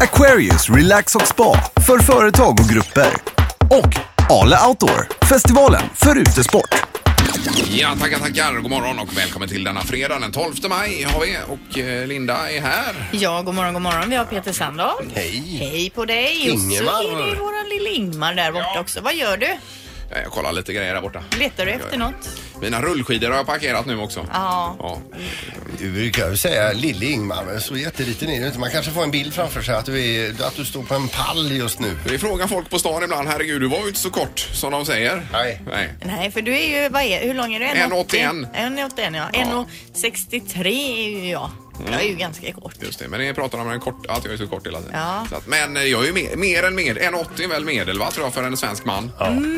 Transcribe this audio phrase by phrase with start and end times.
[0.00, 3.12] Aquarius Relax och Spa för företag och grupper
[3.70, 3.94] och
[4.32, 6.74] Ale Outdoor, festivalen för utesport.
[7.68, 8.52] Ja, tackar, tackar.
[8.60, 12.50] God morgon och välkommen till denna fredag den 12 maj har vi och eh, Linda
[12.50, 12.94] är här.
[13.12, 14.10] Ja, god morgon, god morgon.
[14.10, 15.04] Vi har Peter Sandahl.
[15.14, 15.58] Hej.
[15.72, 16.48] Hej på dig.
[16.48, 16.92] Ingemar.
[16.92, 18.80] Och så är det våran lilla Ingmar där borta Ja.
[18.80, 19.00] också.
[19.00, 19.56] Vad gör du?
[20.10, 21.24] Ja, Jag kollar lite grejer där borta.
[21.38, 21.98] Letar du efter ja.
[21.98, 22.28] något?
[22.60, 24.26] Mina rullskidor har jag parkerat nu också.
[24.32, 24.76] Ja.
[24.78, 24.98] Ja.
[25.78, 28.58] Du brukar ju säga lille Ingmar, men så jätteliten är du inte.
[28.58, 31.08] Man kanske får en bild framför sig att du, är, att du står på en
[31.08, 31.96] pall just nu.
[32.08, 34.86] Vi frågar folk på stan ibland, herregud du var ju inte så kort som de
[34.86, 35.26] säger.
[35.32, 35.60] Nej.
[35.66, 35.88] Nej.
[36.04, 37.66] Nej, för du är ju, vad är, hur lång är du?
[37.66, 38.46] 1,81.
[38.54, 39.28] 1,81 ja.
[39.32, 39.66] Ja.
[39.94, 41.50] 1,63 är ju jag.
[41.90, 42.74] Jag är ju ganska kort.
[42.80, 44.94] Just det, men ni pratar om en kort, att jag är så kort hela tiden.
[44.94, 45.26] Ja.
[45.30, 47.98] Så att, men eh, jag är ju mer, mer än med, 1,80 är väl medel
[47.98, 49.12] va, tror jag, för en svensk man.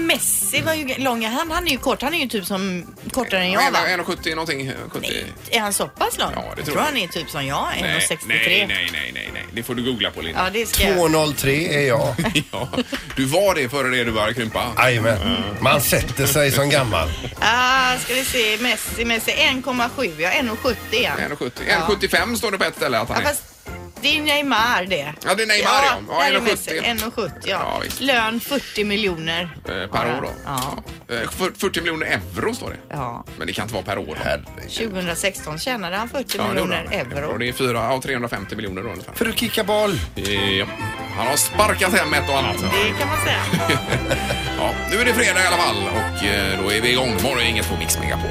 [0.06, 1.24] Messi var ju lång.
[1.24, 2.02] Han, han är ju kort.
[2.02, 3.78] Han är ju typ som kortare än jag va?
[3.88, 4.72] 1,70 någonting.
[4.88, 5.08] 70.
[5.10, 6.32] Nej, är han så pass lång?
[6.34, 6.84] Ja, det jag tror tror jag.
[6.84, 8.18] han är typ som jag, nej, 1,63.
[8.26, 9.44] nej, nej, nej, nej, nej.
[9.52, 10.44] Det får du googla på Linda.
[10.44, 10.96] Ja, det ska jag.
[10.96, 12.14] 2,03 är jag.
[12.52, 12.68] Ja,
[13.16, 14.72] du var det före det du började krympa.
[14.78, 15.18] Jajamän.
[15.60, 17.08] Man sätter sig som gammal.
[17.38, 18.56] Ah, ska vi se.
[18.60, 20.20] Messi, Messi 1,7.
[20.20, 21.18] Ja, 1,70 är han.
[21.18, 21.50] 1,70.
[21.88, 22.07] 1,75
[22.38, 23.32] står det på ett ställe att han Ja, är.
[23.34, 23.42] fast
[24.02, 25.14] det är Neymar det.
[25.26, 25.98] Ja, det är Neymar, ja.
[26.08, 26.42] Ja, där är 1,70.
[26.50, 26.70] Messi.
[26.80, 27.48] 1,70 ja.
[27.50, 28.00] Ja, visst.
[28.00, 29.56] Lön 40 miljoner.
[29.64, 30.30] Eh, Per år då?
[30.44, 30.74] Ja.
[31.14, 32.76] Eh, för- 40 miljoner euro står det.
[32.96, 33.24] ja.
[33.38, 34.06] Men det kan inte vara per år.
[34.06, 34.14] Då.
[34.24, 34.90] Herregud.
[34.92, 37.38] 2016 tjänade han 40 Ja, det miljoner euro.
[37.38, 39.12] Det är 4, ja, 350 miljoner då ungefär.
[39.14, 40.00] För att kicka boll.
[40.14, 40.66] Ja.
[41.16, 42.56] Han har sparkat hem ett och annat.
[42.60, 43.78] Det kan man säga.
[44.60, 47.16] Ja, nu är det fredag i alla fall och eh, då är vi igång.
[47.22, 48.30] Morgon inget på Mix Megapol.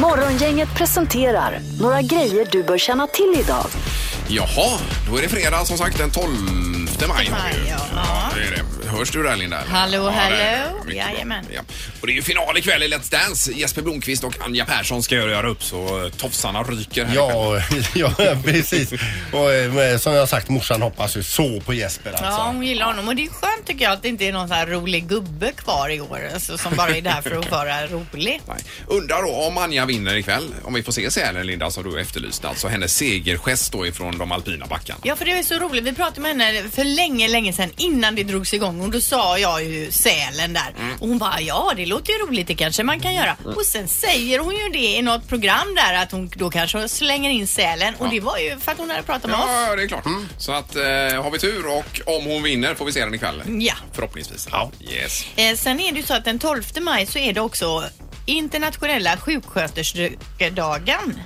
[0.00, 3.66] Morgongänget presenterar några grejer du bör känna till idag.
[4.28, 4.78] Jaha,
[5.10, 6.28] då är det fredag som sagt den 12
[7.08, 7.08] maj.
[7.08, 7.30] har vi ju.
[7.30, 8.30] Maj, ja.
[8.34, 8.71] det är det.
[8.92, 9.58] Hörs du där Linda?
[9.60, 9.70] eller?
[9.70, 10.76] Hallå, Ja, det är hallå.
[10.84, 11.12] mycket bra.
[11.12, 11.44] Jajamän.
[11.54, 11.60] Ja.
[12.00, 13.52] Och det är ju final ikväll i Let's Dance.
[13.52, 17.86] Jesper Blomqvist och Anja Persson ska göra upp så tofsarna ryker här ikväll.
[17.94, 18.92] Ja, ja, precis.
[19.32, 22.24] Och eh, som jag sagt, morsan hoppas ju så på Jesper alltså.
[22.24, 23.08] Ja, hon gillar honom.
[23.08, 25.52] Och det är skönt tycker jag att det inte är någon sån här rolig gubbe
[25.52, 26.28] kvar i år.
[26.34, 28.40] Alltså, som bara är där för att vara rolig.
[28.48, 28.58] Nej.
[28.86, 32.48] Undrar då om Anja vinner ikväll, om vi får se sälen Linda som du efterlyste,
[32.48, 35.00] alltså hennes segergest då ifrån de alpina backarna.
[35.02, 35.84] Ja, för det är så roligt.
[35.84, 39.38] Vi pratade med henne för länge, länge sedan innan det drogs igång och då sa
[39.38, 40.74] jag ju sälen där.
[40.78, 40.94] Mm.
[41.00, 43.36] Och hon bara, ja det låter ju roligt, det kanske man kan göra.
[43.56, 47.30] Och sen säger hon ju det i något program där att hon då kanske slänger
[47.30, 49.46] in sälen och det var ju för att hon hade pratat med oss.
[49.48, 50.04] Ja, det är klart.
[50.38, 50.82] Så att eh,
[51.22, 53.42] har vi tur och om hon vinner får vi se den ikväll.
[53.46, 53.74] Ja.
[53.92, 54.48] Förhoppningsvis.
[54.50, 54.70] Ja.
[54.80, 55.24] Yes.
[55.36, 57.84] Eh, sen är det ju så att den 12 maj så är det också
[58.26, 61.20] internationella sjuksköterskedagen.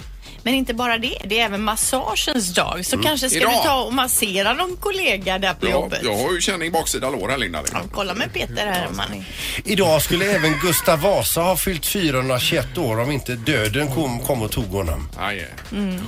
[0.47, 2.87] Men inte bara det, det är även massagens dag.
[2.87, 3.51] Så kanske ska Idag.
[3.53, 6.01] du ta och massera någon kollega där på Ja, jobbet.
[6.05, 7.63] jag har ju känning baksida lår här Linda.
[7.73, 9.25] Ja, kolla med Peter här är...
[9.65, 14.51] Idag skulle även Gustav Vasa ha fyllt 421 år om inte döden kom, kom och
[14.53, 15.09] tog honom.
[15.19, 15.99] Aj, Mm.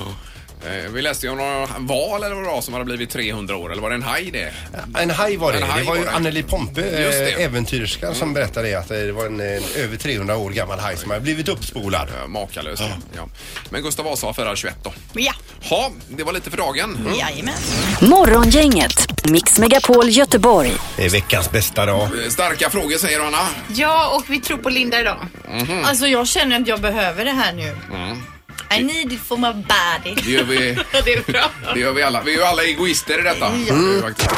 [0.67, 3.57] Eh, Vi läste ju om några val eller vad det var som hade blivit 300
[3.57, 4.53] år, eller var det en haj det?
[4.99, 5.59] En haj var det.
[5.59, 6.17] En haj det var ju var det.
[6.17, 7.43] Anneli Pompe, Just det.
[7.43, 11.23] äventyrskan, som berättade att det var en, en över 300 år gammal haj som hade
[11.23, 12.09] blivit uppspolad.
[12.23, 12.83] Eh, Makalöst.
[13.17, 13.29] Ja.
[13.71, 14.93] Men Gustav Vasa firar 21 då.
[15.13, 15.33] Ja,
[15.71, 16.99] Ja, det var lite för dagen.
[17.19, 17.55] jajamän.
[18.01, 20.73] Morgongänget, Mix Megapol Göteborg.
[20.97, 22.03] Det är veckans bästa dag.
[22.25, 23.39] Eh, Starka frågor säger Anna.
[23.75, 25.17] Ja, och vi tror på Linda idag.
[25.53, 25.85] Mhm.
[25.85, 27.77] Alltså jag känner att jag behöver det här nu.
[28.71, 28.91] Mm.
[28.91, 30.15] I need it for my body.
[30.25, 30.57] Det gör vi,
[31.05, 31.51] det är bra.
[31.75, 32.23] det gör vi alla.
[32.23, 33.47] Vi är ju alla egoister i detta.
[33.47, 34.03] Mm.
[34.03, 34.31] Faktiskt.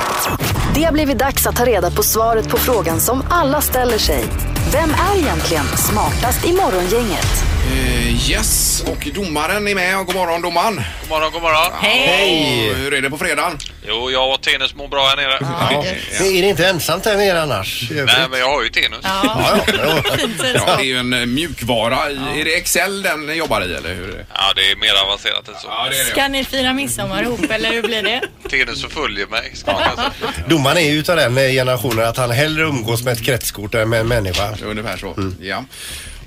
[0.75, 4.25] Det har blivit dags att ta reda på svaret på frågan som alla ställer sig.
[4.73, 7.45] Vem är egentligen smartast i morgongänget?
[7.73, 10.07] Eh, yes, och domaren är med.
[10.07, 10.75] God morgon domaren.
[11.01, 11.73] God morgon, god morgon.
[11.83, 12.73] Hej!
[12.75, 13.59] Hur är det på fredagen?
[13.87, 15.39] Jo, jag och Tenus mår bra här nere.
[15.41, 15.85] Ja.
[16.27, 17.89] Är det inte ensamt där nere annars?
[17.91, 19.01] Nej, men jag har ju Tenus.
[19.03, 20.03] Ja, Ja, ja,
[20.77, 21.99] det är ju en eh, mjukvara.
[22.37, 24.27] Är det Excel den jobbar i eller hur?
[24.35, 25.67] Ja, det är mer avancerat än så.
[25.69, 26.11] Ja, det är det.
[26.11, 28.21] Ska ni fira midsommar ihop eller hur blir det?
[28.51, 30.13] Tenus förföljer mig, ska man säga.
[30.49, 34.01] Domaren är ju utav den generationen att han hellre umgås med ett kretskort än med
[34.01, 34.57] en människa.
[34.65, 35.15] Ungefär så.
[35.41, 35.65] Ja.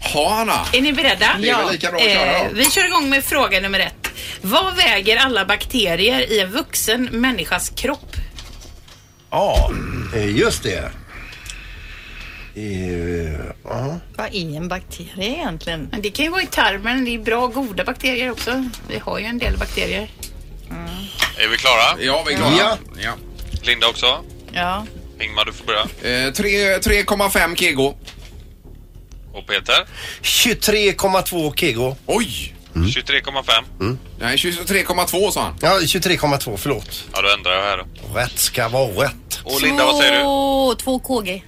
[0.04, 0.66] Ha Anna.
[0.74, 1.36] Är ni beredda?
[1.42, 2.50] Det är väl lika bra att köra då.
[2.54, 4.08] vi kör igång med fråga nummer ett.
[4.42, 8.16] Vad väger alla bakterier i en vuxen människas kropp?
[9.30, 9.72] Ja,
[10.16, 10.92] eh, just det.
[12.56, 13.34] Eh,
[13.64, 13.98] ja.
[14.18, 15.88] Vad är en bakterie egentligen?
[15.92, 18.70] Men det kan ju vara i tarmen, det är bra goda bakterier också.
[18.88, 20.08] Vi har ju en del bakterier.
[21.38, 21.98] Är vi klara?
[22.00, 22.54] Ja, vi är klara.
[22.60, 22.78] Ja.
[23.04, 23.12] Ja.
[23.62, 24.24] Linda också?
[24.54, 24.86] Ja.
[25.22, 25.82] Ingmar, du får börja.
[25.82, 27.96] Eh, tre- 3,5 kego.
[29.34, 29.86] Och Peter?
[30.22, 31.96] 23,2 kego.
[32.06, 32.56] Oj!
[32.74, 33.98] 23,5.
[34.20, 35.58] Nej, 23,2 sa han.
[35.62, 37.04] Ja, 23,2 förlåt.
[37.14, 38.18] Ja, då ändrar jag här då.
[38.20, 39.42] Rätt ska vara rätt.
[39.44, 40.20] Och Linda, vad säger du?
[40.20, 41.44] Två, två KG.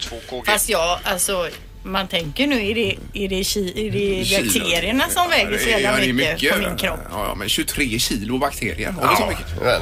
[0.00, 0.42] 2 kg.
[0.46, 1.48] Fast jag, alltså
[1.82, 4.44] man tänker nu, är det, är det, ki, är det Kilo.
[4.44, 7.00] bakterierna som väger så jävla det är mycket, på min kropp?
[7.10, 8.90] Ja, ja, men 23 kilo bakterier.
[8.90, 9.46] Har vi så mycket?
[9.64, 9.78] Ja,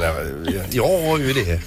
[0.47, 1.61] nej, Jag har ju det.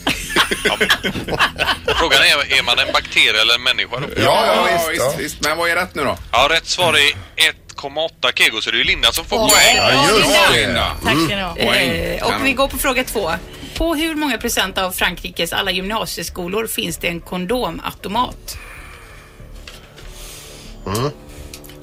[2.00, 4.08] Frågan är, är man en bakterie eller en människa då?
[4.18, 5.14] Ja, ja, visst, visst, ja.
[5.18, 5.42] visst.
[5.42, 6.18] Men vad är rätt nu då?
[6.32, 7.14] Ja, rätt svar är
[7.76, 9.76] 1,8 kg så det är ju Linda som får poäng.
[9.76, 10.66] Ja, just det.
[10.66, 10.92] Linda.
[11.04, 11.54] Tack ska ni ha.
[11.54, 11.90] Poäng.
[11.90, 13.32] Eh, och vi går på fråga två.
[13.78, 18.58] På hur många procent av Frankrikes alla gymnasieskolor finns det en kondomautomat?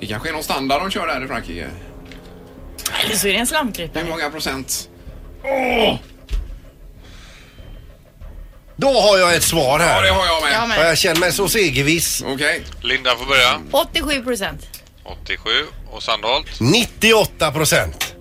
[0.01, 1.67] Det kanske är någon standard de kör där i Frankrike.
[3.05, 4.03] Eller så är det en slamkrypare.
[4.03, 4.89] Hur många procent?
[8.77, 10.11] Då har jag ett svar Ja, det här.
[10.11, 10.53] har jag med.
[10.53, 10.87] Ja, Och men.
[10.87, 12.23] jag känner mig så segerviss.
[12.27, 12.63] Okej.
[12.83, 13.61] Linda får börja.
[13.73, 14.67] 87 procent.
[15.05, 15.51] 87.
[15.91, 16.61] Och Sandholt?
[16.61, 18.15] 98 procent.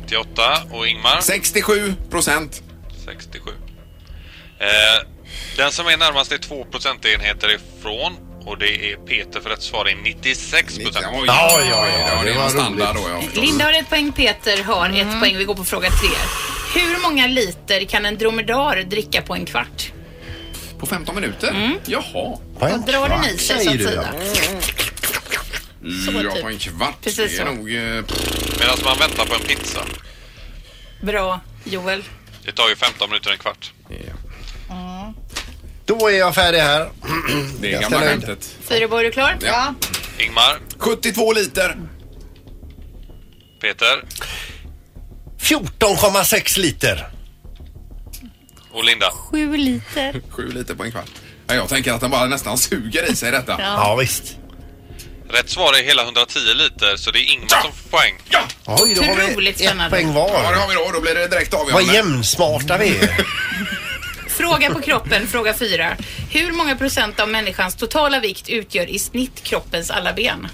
[0.00, 0.62] 98.
[0.72, 1.20] Och Ingmar?
[1.20, 2.62] 67 procent.
[3.06, 3.50] 67.
[4.58, 4.66] Eh,
[5.56, 8.16] den som är närmast är 2 procentenheter ifrån
[8.46, 11.06] och det är Peter för rätt svar är 96 procent.
[11.12, 13.04] Oj, Ja, ja, ja, ja, det det är var någon standard roligt.
[13.06, 13.20] då, ja.
[13.22, 13.44] förstås.
[13.44, 15.36] Linda har ett poäng, Peter har ett poäng.
[15.36, 16.08] Vi går på fråga tre.
[16.74, 19.92] Hur många liter kan en dromedar dricka på en kvart?
[20.78, 21.78] På 15 minuter?
[21.86, 22.38] Jaha.
[22.58, 24.08] Vad Då drar den i sig så att säger du, säga.
[26.24, 26.42] Ja, typ.
[26.42, 26.94] på en kvart.
[27.02, 27.52] Precis det är så.
[27.52, 27.74] nog...
[27.74, 28.04] eh,
[28.58, 29.84] Medan man väntar på en pizza.
[31.02, 32.02] Bra, Joel.
[32.44, 33.72] Det tar ju 15 minuter, en kvart.
[35.84, 36.90] Då är jag färdig här.
[37.60, 38.20] Det är Jag gamla ställer in.
[38.20, 38.56] skämtet.
[38.62, 39.38] Fyreborg, är du klar?
[39.40, 39.74] Ja.
[40.18, 41.76] Ingmar, 72 liter.
[43.60, 44.04] Peter
[45.44, 47.06] 14,6 liter.
[48.72, 49.10] och Linda.
[49.10, 50.20] 7 liter.
[50.30, 51.10] 7 liter på en kvart.
[51.46, 53.56] Ja, jag tänker att den bara nästan suger i sig detta.
[53.58, 54.36] Ja, visst.
[55.28, 58.14] Rätt svar är hela 110 liter så det är Ingmar som får poäng.
[58.30, 58.40] Ja!
[58.66, 59.90] Oj, då har vi Otroligt ett spännande.
[59.90, 60.54] poäng Ja, det var.
[60.54, 60.90] har vi då.
[60.94, 61.92] Då blir det direkt Vad avgörande.
[61.94, 63.26] jämnsmarta vi är.
[64.28, 65.96] Fråga på kroppen, fråga fyra.
[66.30, 70.48] Hur många procent av människans totala vikt utgör i snitt kroppens alla ben?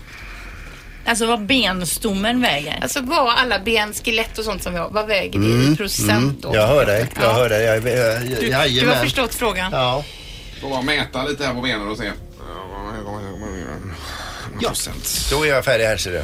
[1.07, 2.79] Alltså vad benstommen väger.
[2.83, 6.43] Alltså vad alla ben, skelett och sånt som vi har, vad väger det i procent
[6.43, 6.55] då?
[6.55, 7.07] Jag hör dig.
[7.15, 7.33] Jag Ja.
[7.33, 7.63] hör dig.
[7.65, 8.97] Jag, jag, Du, du jajamän.
[8.97, 9.73] har förstått frågan.
[9.73, 10.05] Ja.
[10.61, 12.11] Får bara mäta lite här på benen och se.
[14.61, 14.69] Ja.
[14.69, 15.27] Procent.
[15.31, 16.23] Då är jag färdig här ser du.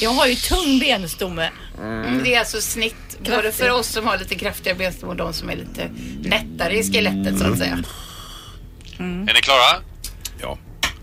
[0.00, 1.50] Jag har ju tung benstomme.
[1.82, 5.32] Mm, det är alltså snitt både för oss som har lite kraftiga benstommar och de
[5.32, 5.90] som är lite
[6.28, 7.78] nättare i skelettet så att säga.
[8.98, 9.80] Är ni klara?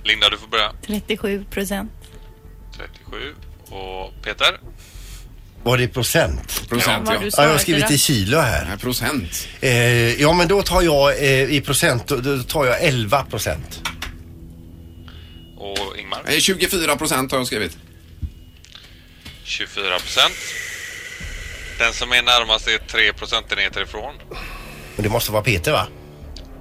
[0.04, 0.10] Ja.
[0.10, 0.72] Linda, du får börja.
[0.88, 1.92] 37 procent.
[2.78, 3.36] 37.
[3.70, 4.60] Och Peter?
[5.64, 6.70] Var det procent?
[6.70, 7.18] Procent, ja.
[7.20, 8.66] du Ja, jag har skrivit i kilo här.
[8.66, 9.48] Nej, procent.
[9.62, 13.82] Eh, ja, men då tar jag eh, i procent, då, tar jag 11 procent.
[15.58, 16.22] Och Ingmar?
[16.26, 17.78] Nej, 24 procent har jag skrivit.
[19.44, 20.34] 24 procent.
[21.80, 24.14] Den som är närmast är 3 procentenheter ifrån.
[24.96, 25.88] Men det måste vara Peter va?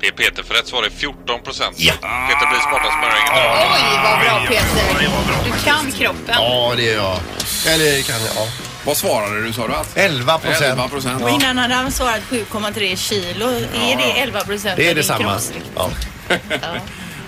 [0.02, 1.76] Det är Peter för rätt svar är 14 procent.
[1.78, 1.93] Ja.
[2.28, 3.32] Peter blir smartast med ringen.
[3.34, 5.44] Oj, vad bra Peter.
[5.44, 6.34] Du kan kroppen.
[6.38, 7.19] Ja, det är jag.
[7.66, 8.49] Eller kan jag, ja.
[8.84, 9.75] Vad svarade du sa du?
[9.75, 9.96] Att?
[9.96, 10.62] 11 procent.
[10.64, 11.22] 11 procent.
[11.22, 13.46] Och innan hade han svarat 7,3 kilo.
[13.49, 15.38] Är det 11 procent Det är detsamma.
[15.76, 15.91] Ja.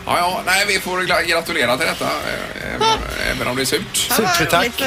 [0.06, 2.04] Ja, ja, nej, vi får gra- gratulera till detta.
[2.04, 2.88] eh, Även,
[3.36, 3.96] även om det är surt.
[3.96, 4.82] Supertack.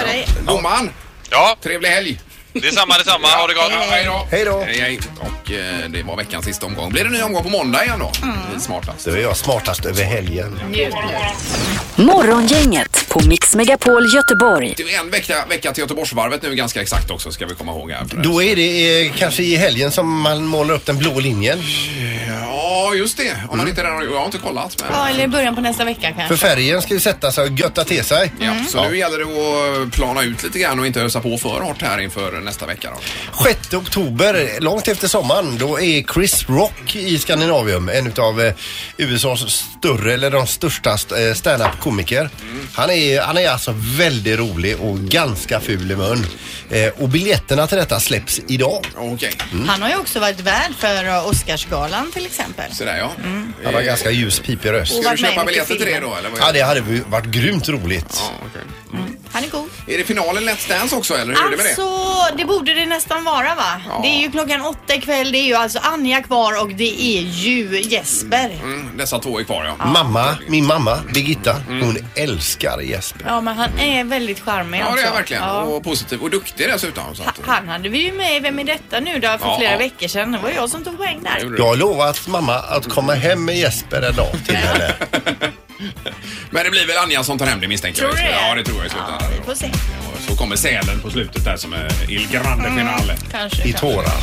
[0.45, 0.93] Domaren,
[1.29, 2.19] Ja, trevlig helg.
[2.61, 3.27] Detsamma, detsamma.
[3.27, 3.71] Ha det gott.
[3.71, 4.27] Ja, hej då.
[4.31, 4.63] Hej då.
[4.65, 4.99] Hej, hej.
[5.19, 6.91] Och eh, det var veckans sista omgång.
[6.91, 8.11] Blir det ny omgång på måndag igen då?
[8.23, 8.59] Mm.
[8.59, 9.01] Smartast.
[9.01, 10.59] Så är jag smartast över helgen.
[11.95, 14.73] Morgongänget på Mix Megapol Göteborg.
[14.77, 17.91] Det är en vecka, vecka till Göteborgsvarvet nu ganska exakt också ska vi komma ihåg
[17.91, 18.05] här.
[18.23, 21.59] Då är det eh, kanske i helgen som man målar upp den blå linjen.
[22.27, 22.56] Ja,
[22.95, 23.37] just det.
[23.49, 24.75] Om man inte redan Jag har inte kollat.
[24.81, 24.91] Men...
[24.93, 26.37] Ja, eller i början på nästa vecka kanske.
[26.37, 28.33] För färgen ska ju sätta sig och götta till sig.
[28.39, 31.61] Ja, så nu gäller det att plana ut lite grann och inte ösa på för
[31.61, 32.89] hårt här inför nästa vecka.
[32.89, 33.43] Då.
[33.43, 38.53] 6 oktober, långt efter sommaren, då är Chris Rock i Skandinavium en utav eh,
[38.97, 42.29] USAs större, eller de största eh, stand-up-komiker.
[42.73, 46.25] Han, är, han är alltså väldigt rolig och ganska ful i mun.
[46.69, 48.85] Eh, och biljetterna till detta släpps idag.
[48.95, 49.33] Okej,
[49.67, 52.66] Han har ju också varit värd för Oscarsgalan till exempel.
[52.71, 53.11] Så där ja.
[53.65, 54.91] Han har ganska ljus pipig röst.
[54.93, 56.09] Ska varit du med i köpa mycket biljetter till det filmer.
[56.09, 56.29] då eller?
[56.29, 58.21] Vad Ja, det hade varit grymt roligt.
[58.21, 58.61] Ja, okej.
[59.31, 59.69] Han är god.
[59.89, 61.69] Är det finalen Let's Dance också eller hur är det med det?
[61.69, 63.81] Alltså, det borde det nästan vara va?
[63.89, 63.99] Ja.
[64.03, 65.31] Det är ju klockan åtta ikväll.
[65.31, 68.59] Det är ju alltså Anja kvar och det är ju Jesper.
[68.63, 69.85] Mm, dessa två är kvar ja.
[69.85, 73.23] Mamma, min mamma Birgitta, hon älskar Jesper.
[73.27, 75.05] Ja, men han är väldigt charmig Ja det är också.
[75.05, 75.43] jag verkligen.
[75.43, 75.61] Ja.
[75.61, 77.15] Och positiv och duktig dessutom.
[77.15, 79.55] Så att, Han hade vi ju med i Vem är detta nu då för Ja,
[79.57, 79.77] flera ja.
[79.77, 80.31] veckor sedan.
[80.31, 81.55] Det var jag som tog poäng där.
[81.57, 84.93] Jag har lovat mamma att komma hem med Jesper en dag till henne.
[86.51, 88.25] Men det blir väl Anja som tar hem det misstänker Tror jag.
[88.25, 88.37] du det?
[88.49, 89.21] Ja det tror jag i slutändan.
[89.37, 89.67] Vi får se.
[90.13, 93.15] Och Så kommer sälen på slutet där som är Il Grande Finale.
[93.31, 93.67] Kanske.
[93.67, 93.79] I kanske.
[93.87, 94.17] tårar.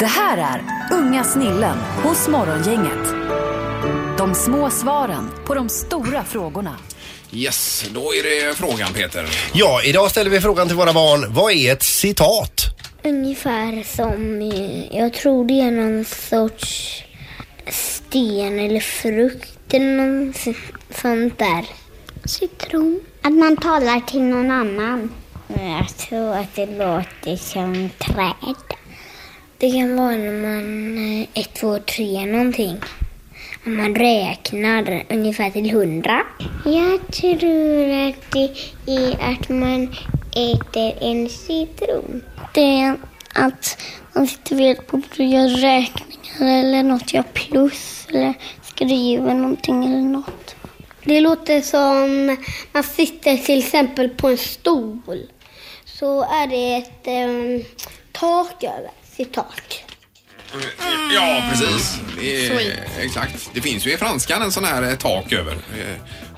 [0.00, 0.62] Det här är
[0.96, 3.14] Unga snillen hos Morgongänget.
[4.18, 6.76] De små svaren på de stora frågorna.
[7.32, 9.26] Yes, då är det frågan Peter.
[9.52, 11.26] Ja, idag ställer vi frågan till våra barn.
[11.34, 12.64] Vad är ett citat?
[13.04, 17.02] Ungefär som, eh, jag tror det är någon sorts
[18.14, 20.56] sten eller frukt eller något
[20.90, 21.64] sånt där.
[22.24, 23.00] Citron.
[23.22, 25.12] Att man talar till någon annan.
[25.48, 28.56] Mm, jag tror att det låter som träd.
[29.58, 32.76] Det kan vara när man, eh, ett, två, tre någonting.
[33.66, 36.22] Om man räknar ungefär till hundra.
[36.64, 38.50] Jag tror att det
[38.86, 39.94] är att man
[40.30, 42.22] äter en citron.
[42.54, 42.96] Det är
[43.34, 43.78] att
[44.14, 49.84] man sitter vid ett bord och gör räkningar eller något, gör plus eller skriver någonting
[49.84, 50.56] eller något.
[51.04, 52.26] Det låter som
[52.72, 55.20] man sitter till exempel på en stol.
[55.84, 57.66] Så är det ett eh,
[58.12, 59.84] tak över sitt tak.
[61.14, 61.98] Ja, precis.
[62.20, 63.50] Det är, exakt.
[63.54, 65.56] Det finns ju i franskan en sån här eh, tak över.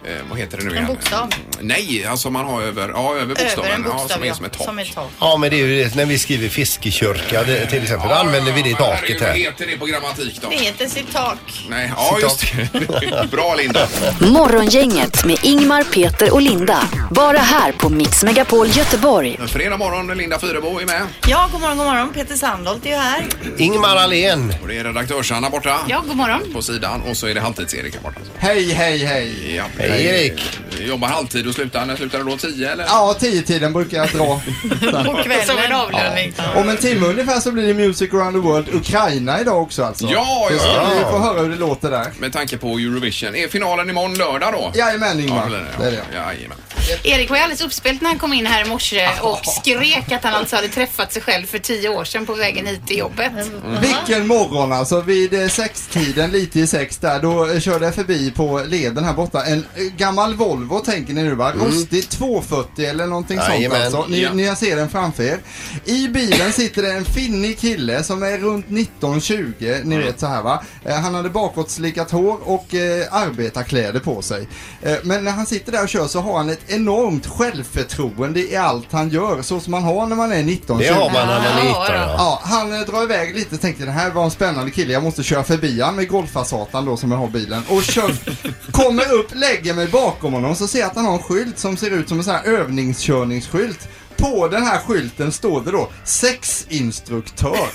[0.07, 0.87] Eh, vad heter det nu igen?
[0.87, 1.35] bokstav?
[1.61, 3.71] Nej, alltså man har över, ja, över bokstaven.
[3.71, 4.35] Över en ja, bokstav, som är ja.
[4.35, 4.67] som ett tak.
[4.67, 5.11] Som ett tak.
[5.21, 8.09] Ja, men det är ju det när vi skriver fiskekörka det, till exempel.
[8.09, 9.37] Då använder vi det Men taket herregud, Vad här.
[9.37, 10.49] heter det på grammatik då?
[10.49, 11.39] Det heter sitt tak.
[11.69, 12.41] Nej, ja just
[12.73, 13.29] det.
[13.31, 13.89] Bra Linda.
[14.21, 16.89] Morgongänget med Ingmar, Peter och Linda.
[17.11, 19.37] Bara här på Mix Megapol Göteborg.
[19.41, 21.03] En fredag morgon, Linda Fyrebo är med.
[21.29, 22.13] Ja, god morgon, god morgon.
[22.13, 23.25] Peter Sandholt är ju här.
[23.59, 24.55] Ingmar Ahlén.
[24.63, 25.79] Och det är redaktörs-Anna borta.
[25.89, 26.41] Ja, god morgon.
[26.53, 27.03] På sidan.
[27.03, 28.21] Och så är det halvtids-Erik här borta.
[28.39, 29.55] Hej, hej, hej.
[29.57, 29.65] Ja.
[29.79, 30.59] Hej Erik.
[30.81, 32.37] Jobbar halvtid och slutar, när slutar du då?
[32.37, 32.85] Tio eller?
[32.85, 34.27] Ja, tio tiden brukar jag dra.
[35.05, 35.47] På kvällen.
[35.47, 36.33] Som en avlöning.
[36.57, 40.07] Om en timme ungefär så blir det Music around the world Ukraina idag också alltså.
[40.13, 40.91] Ja, Så ja, ska ja.
[40.99, 42.07] vi få höra hur det låter där.
[42.19, 43.35] Med tanke på Eurovision.
[43.35, 44.73] Är finalen imorgon lördag då?
[44.75, 45.67] Jajamän Ingmar, Ja, det är det.
[45.79, 46.17] det är det.
[46.17, 46.59] Jajamän.
[47.05, 50.25] Erik var ju alldeles uppspelt när han kom in här i morse och skrek att
[50.25, 53.33] han alltså hade träffat sig själv för tio år sedan på vägen hit till jobbet.
[53.81, 55.01] Vilken morgon alltså.
[55.01, 59.13] Vid eh, sextiden, lite i sex där, då eh, körde jag förbi på leden här
[59.13, 59.45] borta.
[59.45, 61.53] En eh, gammal Volvo tänker ni nu va?
[61.53, 63.83] Rostig 240 eller någonting sånt Jajamän.
[63.83, 64.07] alltså.
[64.09, 64.33] Ni, Ja.
[64.33, 65.39] ni ser den framför er.
[65.85, 70.43] I bilen sitter det en finnig kille som är runt 19-20, ni vet så här
[70.43, 70.63] va.
[71.03, 74.49] Han hade bakåtslickat hår och eh, arbetarkläder på sig.
[74.83, 78.57] Eh, men när han sitter där och kör så har han ett enormt självförtroende i
[78.57, 80.79] allt han gör, så som man har när man är 19-20.
[80.79, 82.15] Det har man när man är Ja, 19 ja.
[82.19, 85.23] Ja, han eh, drar iväg lite tänkte det här var en spännande kille, jag måste
[85.23, 87.63] köra förbi han med golfasatan då som jag har bilen.
[87.69, 88.11] Och kör,
[88.73, 91.77] kommer upp, lägger mig bakom honom så ser jag att han har en skylt som
[91.77, 93.89] ser ut som en sån här övningskörningsskylt.
[94.17, 97.69] På den här skylten står det då sexinstruktör.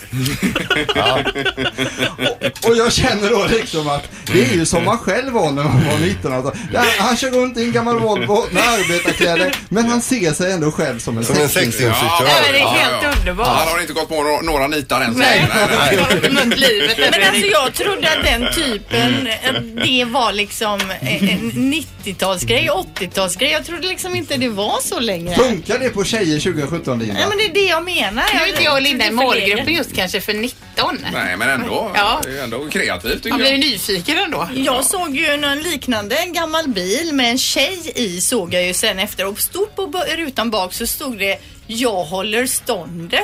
[2.63, 5.63] och, och jag känner då liksom att det är ju som man själv var när
[5.63, 6.33] man var 19.
[6.33, 6.53] Alltså.
[6.99, 10.99] Han kör runt i en gammal Volvo med arbetarkläder men han ser sig ändå själv
[10.99, 11.97] som en Som en sexinstruktör.
[11.99, 13.47] Ja, men det är helt underbart.
[13.47, 15.13] Han har inte gått på några, nitar än.
[15.13, 15.67] så Nej, länge.
[15.79, 16.31] nej, nej.
[16.31, 16.97] mött livet.
[16.97, 22.69] Men alltså jag trodde att den typen, att det var liksom en 90-talsgrej,
[22.99, 23.51] 80-talsgrej.
[23.51, 25.35] Jag trodde liksom inte det var så längre.
[25.35, 27.13] Funkar det på tjejer 2017 Linda?
[27.13, 28.23] Nej men det är det jag menar.
[28.33, 30.97] Nu är inte jag och Linda i målgruppen just kanske för 19.
[31.13, 31.91] Nej, men ändå.
[31.95, 32.21] Ja.
[32.23, 33.59] Det är ändå kreativt tycker Man blir jag.
[33.59, 34.49] nyfiken ändå.
[34.55, 38.73] Jag såg ju någon liknande, en gammal bil med en tjej i såg jag ju
[38.73, 43.21] sen efter och stort på rutan bak så stod det Jag håller ståndet.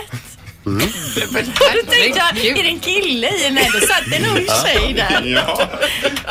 [1.32, 3.50] Men Då tänkte jag, är det en kille i?
[3.52, 5.24] Nej, det satt en ung tjej där.
[5.48, 5.70] Ja.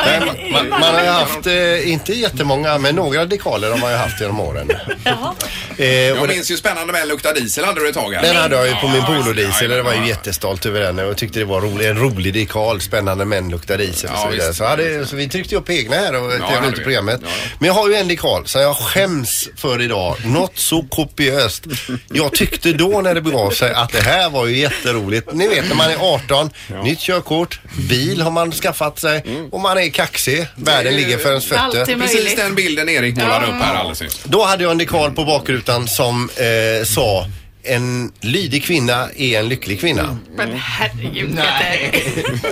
[0.06, 3.90] Nej, man, man, man har ju haft, eh, inte jättemånga, men några dekaler har man
[3.90, 4.70] ju haft genom åren.
[5.04, 5.34] Jaha.
[5.78, 8.22] Eh, Jag minns ju spännande med lukta diesel hade du ett tag här.
[8.22, 10.06] den hade jag ju på min Ja, polodiesel och det var ju ja.
[10.06, 13.78] jättestolt över den och jag tyckte det var rolig, en rolig dekal, spännande män luktar
[13.78, 14.54] diesel och Ja, så vidare.
[14.54, 16.82] Så, hade, så vi tryckte upp egna här och hade ut vi.
[16.82, 17.20] programmet.
[17.22, 17.48] Ja, ja.
[17.58, 20.16] Men jag har ju en dekal som jag skäms för idag.
[20.24, 21.64] Något så kopiöst.
[22.12, 25.32] Jag tyckte då när det begav sig att det här var ju jätteroligt.
[25.32, 26.50] Ni vet när man är 18,
[26.84, 30.46] nytt körkort, bil har man skaffat sig och man är kaxig.
[30.56, 31.62] Världen ligger för ens fötter.
[31.62, 32.36] Allt är Precis möjligt.
[32.36, 34.20] den bilden Erik målade upp här alldeles nyss.
[34.24, 37.26] Då hade jag en dekal på bakrutan som eh, sa
[37.66, 40.18] en lydig kvinna är en lycklig kvinna.
[40.36, 41.90] Men herregud Peter.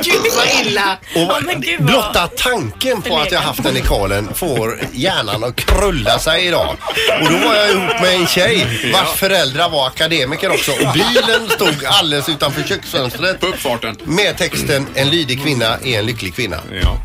[0.02, 0.98] Gud vad illa.
[1.14, 1.86] Och Ja, men gud vad...
[1.86, 6.76] blotta tanken på att jag haft den i kalen får hjärnan att krulla sig idag.
[7.22, 10.72] Och då var jag ihop med en tjej vars föräldrar var akademiker också.
[10.72, 13.40] Och bilen stod alldeles utanför köksfönstret.
[13.40, 13.96] På uppfarten.
[14.04, 16.60] Med texten En lydig kvinna är en lycklig kvinna.
[16.82, 16.96] Ja.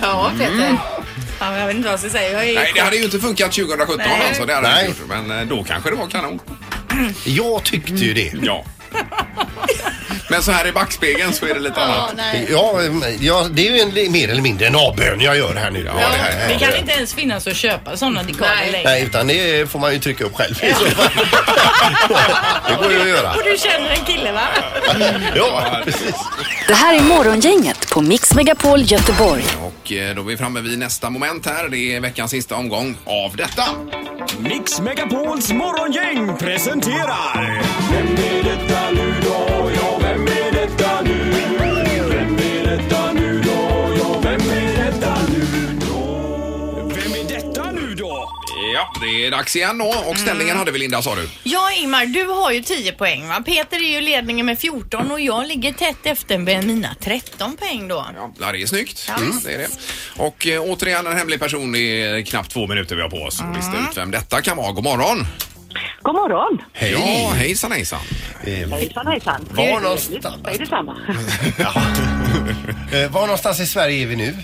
[0.00, 0.76] Ja Peter.
[1.40, 2.32] Ja, jag vet inte vad jag ska säga.
[2.32, 4.28] Jag är Nej, det hade ju inte funkat 2017 Nej.
[4.28, 4.46] alltså.
[4.46, 4.86] Det hade det Nej.
[4.86, 5.08] inte gjort.
[5.08, 6.40] Men eh, då kanske det var kanon.
[7.24, 8.32] Jag tyckte ju det.
[8.42, 8.64] Ja.
[10.30, 12.12] Men så här i backspegeln så är det lite annat.
[12.48, 12.80] Ja,
[13.20, 15.84] ja, det är ju en, mer eller mindre en avbön jag gör här nu.
[15.86, 18.88] Ja, det här, Det kan inte ens finnas att köpa sådana dekaler längre.
[18.90, 21.10] Nej, utan det får man ju trycka upp själv i så fall.
[22.68, 23.30] Det går ju att göra.
[23.30, 24.48] Och du känner en kille va?
[25.36, 26.14] Ja, precis.
[26.68, 29.44] Det här är Morgongänget på Mix Megapol Göteborg.
[29.60, 31.68] Och eh, då är vi framme vid nästa moment här.
[31.68, 33.64] Det är veckans sista omgång av detta.
[34.38, 37.62] Mix Megapols morgongäng presenterar...
[37.90, 38.69] Vem är detta
[48.74, 49.84] Ja, det är dags igen då.
[50.06, 51.28] Och ställningen hade vi Linda sa du.
[51.42, 53.42] Ja Ingmar, du har ju 10 poäng va?
[53.46, 57.88] Peter är ju ledningen med 14 och jag ligger tätt efter med mina 13 poäng
[57.88, 58.06] då.
[58.40, 59.04] Ja, det är snyggt.
[59.08, 59.68] Ja, Mm, det är det.
[60.16, 61.72] Och eh, återigen en hemlig person.
[61.72, 64.56] Det är knappt två minuter vi har på oss att lista ut vem detta kan
[64.56, 64.72] vara.
[64.72, 65.26] God morgon!
[66.02, 66.62] God morgon!
[66.72, 66.92] Hej!
[66.92, 68.00] Ja, hejsan hejsan.
[68.44, 69.46] Hejsan hejsan!
[69.50, 70.36] Var någonstans?
[70.44, 70.96] Det är detsamma.
[72.92, 74.36] Eh, Var någonstans i Sverige är vi nu?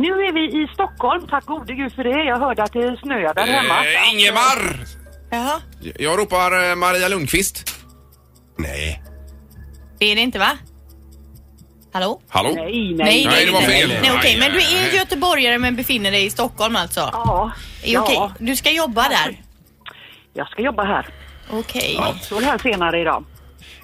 [0.00, 2.24] Nu är vi i Stockholm, tack gode gud för det.
[2.24, 3.74] Jag hörde att det snöar där hemma.
[3.86, 4.86] Eh, Ingemar!
[5.30, 5.60] Jaha.
[5.98, 7.70] Jag ropar eh, Maria Lundqvist.
[8.58, 9.02] Nej.
[9.98, 10.58] Det är det inte va?
[11.92, 12.20] Hallå?
[12.28, 12.50] Hallå?
[12.54, 13.88] Nej, Nej, Nej, det var fel.
[13.88, 17.00] Nej, okej, men du är göteborgare men befinner dig i Stockholm alltså?
[17.00, 17.52] Ja.
[17.84, 18.14] Är okej.
[18.14, 18.32] ja.
[18.38, 19.40] Du ska jobba där?
[20.32, 21.08] Jag ska jobba här.
[21.50, 21.94] Okej.
[21.98, 23.24] Jag står här senare idag.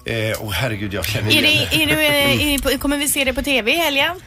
[0.05, 3.07] Eh, Åh herregud, jag känner Är igen det, är du, eh, är på, kommer vi
[3.07, 4.21] se det på TV i helgen?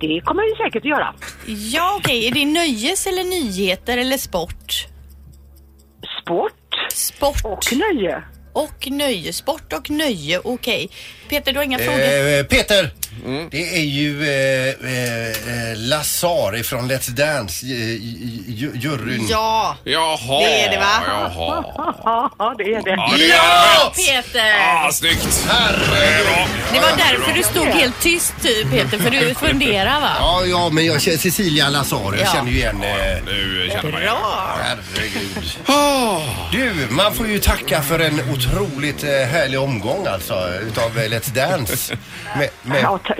[0.00, 1.14] Det kommer vi säkert att göra.
[1.46, 2.26] Ja, okej.
[2.28, 4.86] Är det nöjes eller nyheter eller sport?
[6.22, 6.92] Sport.
[6.92, 7.44] Sport.
[7.44, 8.22] Och nöje.
[8.56, 9.32] Och nöje.
[9.32, 10.88] Sport och nöje, okej.
[11.28, 12.00] Peter, du har inga frågor?
[12.00, 12.90] Eh, Peter,
[13.24, 13.48] Mm.
[13.50, 15.28] det är ju eh, eh,
[15.70, 19.26] eh, Lazar ifrån Let's Dance, eh, j- j- juryn.
[19.30, 19.76] Ja.
[19.84, 20.38] Jaha.
[20.40, 21.02] Det är det, va?
[21.06, 21.64] Jaha.
[22.38, 22.90] Ja, det är det.
[22.90, 23.96] Ja, det är Ja, rätt.
[24.24, 24.54] Peter!
[24.60, 25.46] Ah, snyggt.
[25.48, 26.48] Herregud.
[26.72, 28.34] Det var därför du stod helt tyst,
[28.70, 30.10] Peter, för du funderar va?
[30.18, 32.32] Ja, ja, men jag känner Cecilia Lazar, jag Ja.
[32.32, 32.82] känner ju igen...
[32.82, 32.90] Eh,
[33.26, 34.14] Nu känner man igen.
[34.20, 34.58] Bra!
[34.62, 35.35] herregud.
[35.66, 36.20] Ah.
[36.52, 40.34] Du, man får ju tacka för en otroligt eh, härlig omgång alltså,
[40.68, 41.96] utav eh, Let's Dance.
[42.38, 43.14] Med, med, Ja, t-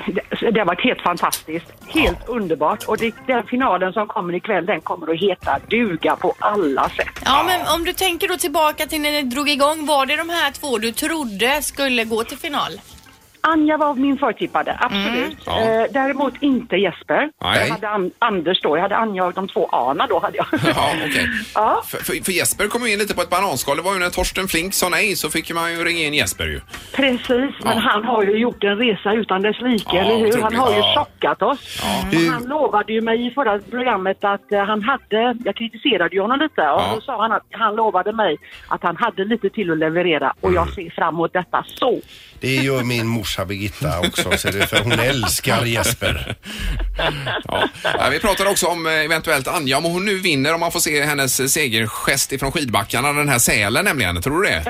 [0.50, 1.66] det har varit helt fantastiskt.
[1.86, 2.84] Helt underbart.
[2.84, 7.08] Och det, den finalen som kommer ikväll den kommer att heta duga på alla sätt.
[7.24, 10.28] Ja, men om du tänker då tillbaka till när ni drog igång, var det de
[10.30, 12.80] här två du trodde skulle gå till final?
[13.40, 15.36] Anja var min förtippade, absolut.
[15.46, 15.60] Ja.
[15.60, 17.30] Eh, däremot inte Jesper.
[17.42, 17.58] Nej.
[17.68, 18.76] Jag hade An- Anders då.
[18.76, 20.46] Jag hade Anja och de två Ana då hade jag.
[20.76, 21.26] Ja, okej.
[21.54, 21.82] Ja.
[21.86, 23.76] För, för, för Jesper kom ju in lite på ett bananskal.
[23.76, 26.44] Det var ju när Torsten Flink sa nej så fick man ju ringa in Jesper
[26.44, 26.60] ju.
[26.92, 27.28] Precis,
[27.64, 27.78] men Ja.
[27.80, 30.32] han har ju gjort en resa utan dess like, Ja, eller hur?
[30.42, 30.58] Han otroligt.
[30.58, 31.80] har ju chockat oss.
[31.82, 36.20] Och han lovade ju mig i förra programmet att eh, han hade, jag kritiserade ju
[36.20, 38.36] honom lite och då sa han att han lovade mig
[38.68, 42.00] att han hade lite till att leverera och jag ser fram emot detta så.
[42.40, 46.36] Det gör min morsa Birgitta också, ser du, för hon älskar Jesper.
[47.48, 47.68] Ja.
[47.82, 50.80] Ja, vi pratade också om eh, eventuellt Anja, om hon nu vinner, om man får
[50.80, 54.22] se hennes segergest ifrån skidbackarna, den här sälen nämligen.
[54.22, 54.64] Tror du det?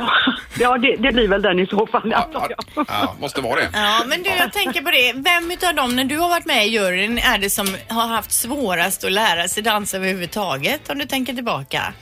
[0.59, 2.11] Ja, det, det blir väl den i så fall.
[2.11, 2.49] Ja, ja,
[2.89, 3.71] ja, måste vara det.
[3.73, 5.13] Ja, men du, jag tänker på det.
[5.15, 8.33] Vem utav dem, när du har varit med i juryn, är det som har haft
[8.33, 10.91] svårast att lära sig dansa överhuvudtaget?
[10.91, 11.93] Om du tänker tillbaka.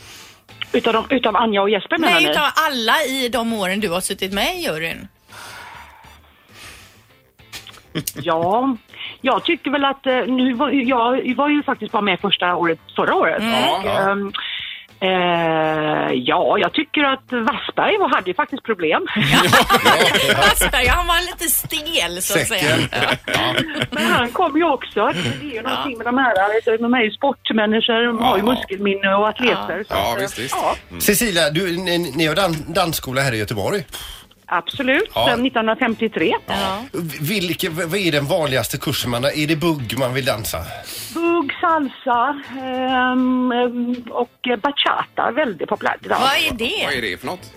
[0.72, 2.30] Utav, dem, utav Anja och Jesper menar Nej, ni?
[2.30, 5.08] utav alla i de åren du har suttit med i juryn.
[8.14, 8.76] Ja,
[9.20, 12.78] jag tycker väl att eh, nu var, jag var ju faktiskt bara med första året
[12.96, 13.42] förra året.
[13.42, 14.10] Ja, Och, ja.
[15.08, 19.06] eh, ja, jag tycker att Wassberg var- hade ju faktiskt problem.
[20.36, 22.76] Wassberg, han var lite stel så att säga.
[23.90, 25.12] Men han kom ju också.
[25.40, 28.42] Det är ju någonting med de här, alltså, de är ju sportmänniskor, de har ju
[28.46, 28.54] Ja.
[28.54, 29.84] muskelminne och atleter.
[29.88, 30.56] så Ja, att, eh, visst, visst.
[30.90, 33.84] Ja, Cecilia, du, ni, ni har dan, dansskola här i Göteborg.
[34.56, 35.10] Absolut.
[35.14, 35.26] Ja.
[35.26, 36.34] Sedan 1953.
[37.20, 39.38] Vilke, vad är den vanligaste kursen man har?
[39.38, 40.58] Är det bugg man vill dansa?
[41.14, 43.52] Bugg, salsa ehm,
[44.10, 46.18] och bachata, väldigt populärt idag.
[46.20, 46.84] Vad är det?
[46.86, 47.50] Vad är det för något?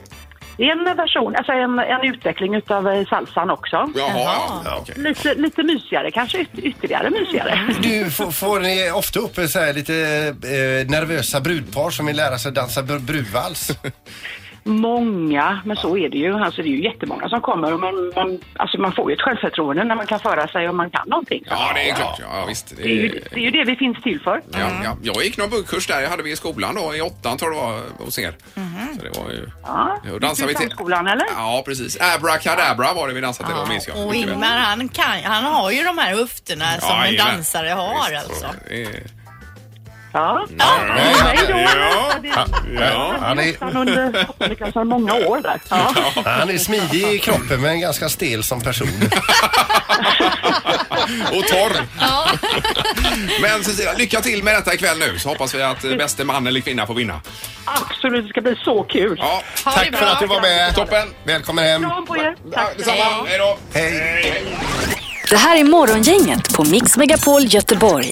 [0.57, 3.75] Det är en version, alltså en, en utveckling utav eh, salsan också.
[3.95, 4.61] Jaha, ja.
[4.65, 4.77] ja.
[4.81, 4.95] okej.
[4.97, 7.75] Lite, lite mysigare, kanske yt- ytterligare mysigare.
[7.81, 9.93] Du, får, får ni ofta upp så här lite
[10.43, 13.71] eh, nervösa brudpar som vill lära sig dansa br- brudvals?
[14.67, 16.33] Många, men så är det ju.
[16.33, 17.73] Alltså det är ju jättemånga som kommer.
[17.73, 20.75] och Man, man, alltså man får ju ett självförtroende när man kan föra sig och
[20.75, 21.43] man kan någonting.
[21.49, 22.19] Ja, det är klart.
[22.21, 22.73] Ja, visst.
[22.77, 24.41] Det är, ju, det är ju det vi finns till för.
[24.51, 24.97] Ja, ja.
[25.01, 27.73] Jag gick någon buggkurs där, jag hade vi i skolan då, i åttan tror jag
[27.73, 28.33] det var hos er.
[28.97, 29.49] Så det var ju...
[29.63, 29.97] Ja.
[30.11, 30.69] Då dansade vi till...
[30.69, 31.25] skolan eller?
[31.35, 31.97] Ja, precis.
[32.15, 34.07] Abracadabra var det vi dansade till då, minns jag.
[34.07, 34.15] Och.
[34.15, 38.47] Ingmar han, kan, han har ju de här höfterna som en dansare har Visst, alltså.
[40.17, 40.45] Ja.
[40.57, 40.65] Ja,
[41.23, 41.57] Hej då!
[42.23, 42.45] ja,
[42.79, 43.15] Ja.
[43.21, 45.59] Han är, under kanske många år där.
[45.69, 45.93] Ja.
[46.25, 48.87] han är smidig i kroppen men ganska stel som person.
[51.31, 51.85] Och torr.
[53.41, 56.47] Men Cecilia, lycka till med detta ikväll nu så hoppas vi att eh, bäste man
[56.47, 57.21] eller kvinna får vinna.
[57.65, 59.17] Absolut, det ska bli så kul.
[59.19, 59.41] Ja.
[59.63, 60.75] Tack för att du var med.
[60.75, 61.07] Toppen.
[61.23, 61.83] Välkommen hem.
[61.83, 62.35] Kram på er.
[62.53, 62.77] Tack.
[62.77, 63.25] Detsamma.
[63.27, 63.57] Hej då.
[63.73, 64.43] Hej.
[65.29, 68.11] Det här är Morgongänget på Mix Megapol Göteborg.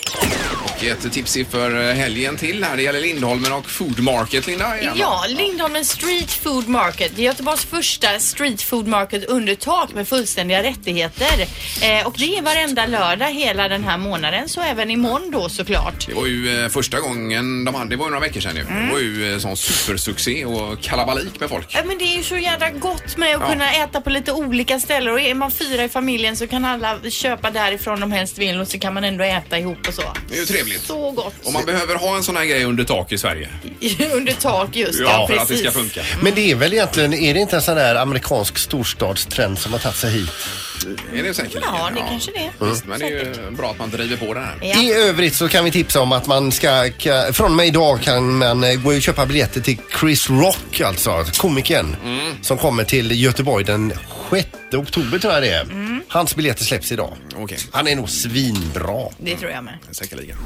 [0.78, 2.78] Och ett tips inför eh, helgen till här.
[2.78, 4.80] Det gäller Lindholmen och Food Market, Linda.
[4.80, 4.94] igen.
[5.00, 7.12] Ja, Lindholmen Street Food Market.
[7.16, 11.42] Det är Göteborgs första street food market under tak med fullständiga rättigheter.
[11.82, 16.08] Eh, och det är varenda lördag hela den här månaden, så även imorgon då såklart.
[16.08, 18.62] Det var ju eh, första gången de hade, det var ju några veckor sedan ju.
[18.62, 18.86] Mm.
[18.88, 21.68] Det var ju eh, sån supersuccé och kalabalik med folk.
[21.70, 23.50] Ja, men det är ju så jävla gott med att Ja.
[23.50, 27.00] kunna äta på lite olika ställen och är man fyra i familjen så kan alla
[27.10, 30.04] köpa därifrån de helst vill och så kan man ändå äta ihop och så.
[30.30, 30.88] Det är ju trevligt.
[30.88, 31.34] Så gott.
[31.44, 33.50] Och man behöver ha en sån här grej under tak i Sverige.
[34.14, 35.42] Under tak just Ja, för precis.
[35.42, 36.02] att det ska funka.
[36.22, 39.80] Men det är väl egentligen, är det inte en sån där amerikansk storstadstrend som har
[39.80, 40.30] tagit sig hit?
[41.14, 41.60] Är det säkert?
[41.64, 42.70] Ja, det kanske det är.
[42.70, 44.56] Visst, men det är ju bra att man driver på det här.
[44.62, 44.82] Ja.
[44.82, 48.02] I övrigt så kan vi tipsa om att man ska, ka- från och med idag
[48.02, 51.96] kan man eh, gå och köpa biljetter till Chris Rock, alltså komikern,
[52.42, 53.94] som kommer till Göteborg den
[54.30, 55.68] 6 oktober tror jag det är.
[56.08, 57.14] Hans biljetter släpps idag.
[57.36, 57.58] Okej.
[57.72, 59.10] Han är nog svinbra.
[59.18, 59.78] Det tror jag med.
[59.92, 60.38] Säkerligen.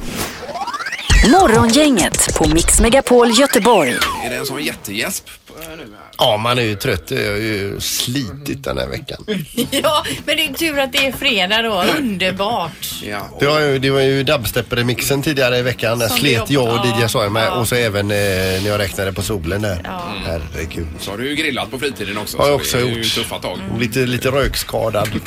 [1.27, 3.89] Morgongänget på Mix Megapol Göteborg.
[4.25, 5.23] Är det en sån jättegäsp
[5.61, 5.83] eh, nu?
[6.17, 7.11] Ja, man är ju trött.
[7.11, 9.25] Jag har ju slitit den här veckan.
[9.71, 11.83] Ja, men det är tur att det är fredag då.
[11.97, 12.71] Underbart.
[13.03, 15.99] Ja, och Det var ju, det var ju dubstep-remixen tidigare i veckan.
[15.99, 17.43] Där Som slet jag och DJ Soja med.
[17.47, 17.51] ja.
[17.51, 19.81] Och så även eh, när jag räknade på solen där.
[19.83, 20.01] Ja.
[20.25, 20.87] Herregud.
[20.99, 22.37] så har du ju grillat på fritiden också.
[22.37, 23.13] Har jag så också det är ju gjort.
[23.15, 23.59] tuffa tag.
[23.79, 25.09] Lite, lite rökskadad.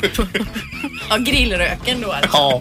[1.09, 2.29] Ja, grillröken då alltså.
[2.33, 2.59] Ja.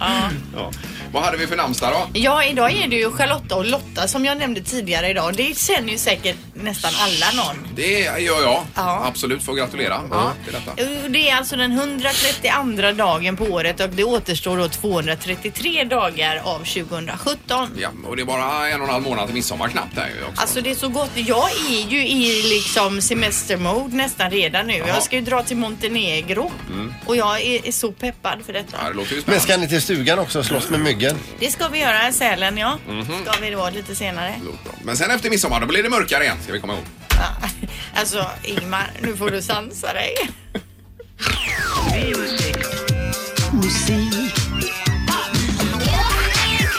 [0.56, 0.70] Ja.
[1.12, 2.18] Vad hade vi för namnsdag då?
[2.20, 5.34] Ja, idag är det ju Charlotta och Lotta som jag nämnde tidigare idag.
[5.36, 7.68] Det känner ju säkert nästan alla någon.
[7.76, 8.64] Det gör jag.
[8.74, 9.04] Ja.
[9.06, 10.32] Absolut, får gratulera Ja.
[10.44, 10.82] till detta.
[10.82, 16.40] Uh, Det är alltså den 132 dagen på året och det återstår då 233 dagar
[16.44, 17.68] av 2017.
[17.78, 20.24] Ja, och det är bara en och en halv månad till midsommar knappt här ju
[20.28, 20.40] också.
[20.42, 21.10] Alltså det är så gott.
[21.14, 24.76] Jag är ju i liksom semestermode nästan redan nu.
[24.86, 26.52] Jag ska ju dra till Montenegro
[27.06, 28.76] och jag är, är så peppad för detta.
[28.82, 31.18] Ja, det låter ju Men ska ni till stugan också och slåss med myggen?
[31.38, 32.78] Det ska vi göra i Sälen ja.
[33.24, 34.34] Ska vi då lite senare.
[34.44, 34.72] Låter bra.
[34.82, 36.84] Men sen efter midsommar, då blir det mörkare igen, ska vi komma ihåg.
[37.10, 37.48] Ja.
[37.94, 40.14] Alltså Ingmar, nu får du sansa dig.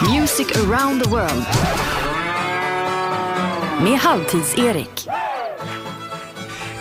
[0.10, 1.46] Music around the world.
[3.84, 5.08] Med Halvtids-Erik.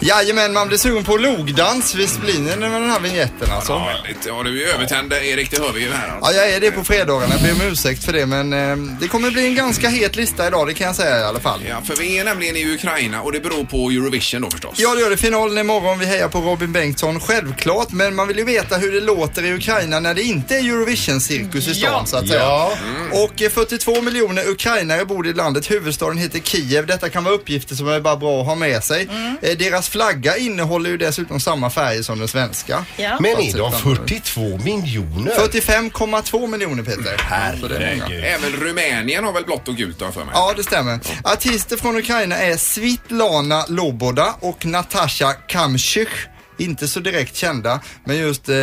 [0.04, 1.94] Jajamän, man blir sugen på logdans.
[1.94, 3.72] Visst blir ni det med den här vignetten alltså?
[3.72, 4.26] Ja, väldigt.
[4.26, 6.08] Ja, du är övertänd Erik, det hör vi ju här.
[6.08, 6.32] Alltså.
[6.32, 7.34] Ja, jag är det på fredagarna.
[7.34, 10.46] Jag ber om ursäkt för det, men eh, det kommer bli en ganska het lista
[10.46, 11.60] idag, det kan jag säga i alla fall.
[11.68, 14.74] Ja, för vi är nämligen i Ukraina och det beror på Eurovision då förstås.
[14.78, 15.16] Ja, det gör det.
[15.16, 15.98] Finalen imorgon.
[15.98, 17.92] Vi hejar på Robin Bengtsson, självklart.
[17.92, 21.68] Men man vill ju veta hur det låter i Ukraina när det inte är Eurovision-cirkus
[21.68, 22.06] i stan, Ja.
[22.06, 22.40] så att säga.
[22.40, 22.72] Ja.
[23.12, 25.70] Och eh, 42 miljoner ukrainare bor i landet.
[25.70, 26.86] Huvudstaden heter Kiev.
[26.86, 29.08] Detta kan vara uppgifter som är bara bra att ha med sig.
[29.42, 32.85] Eh, Deras flagga innehåller ju dessutom samma färger som den svenska.
[32.96, 33.18] Ja.
[33.20, 35.33] Men är de 42 miljoner?
[35.33, 37.20] 45,2 miljoner Peter.
[37.61, 38.26] Många.
[38.26, 40.33] Även Rumänien har väl blått och gult har för mig.
[40.35, 41.00] Ja, det stämmer.
[41.24, 46.28] Artister från Ukraina är Svitlana Loboda och Natasha Kamchych.
[46.58, 48.54] Inte så direkt kända, men just eh,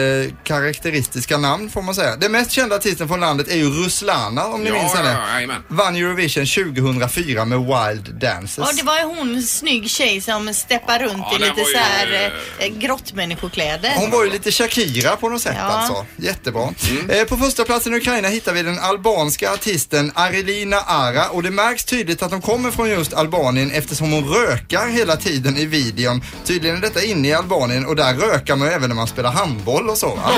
[0.43, 2.15] karaktäristiska namn får man säga.
[2.15, 5.17] Den mest kända artisten från landet är ju Ruslana, om ni Ja, minns henne.
[5.49, 5.55] ja.
[5.67, 8.57] Vann Eurovision 2004 med Wild Dances.
[8.57, 11.77] Ja, det var ju hon snygg tjej som steppar runt Ja, i lite ju, så
[11.77, 13.93] här eh, eh, grottmänniskokläder.
[13.95, 15.63] Hon var ju lite Shakira på något sätt Ja.
[15.63, 16.05] alltså.
[16.17, 16.73] Jättebra.
[16.89, 17.09] Mm.
[17.09, 21.51] Eh, på första platsen i Ukraina hittar vi den albanska artisten Arilina Ara och det
[21.51, 26.23] märks tydligt att de kommer från just Albanien eftersom hon rökar hela tiden i videon.
[26.45, 29.31] Tydligen är detta inne i Albanien och där rökar man ju även när man spelar
[29.31, 30.15] handboll och så.
[30.15, 30.31] va?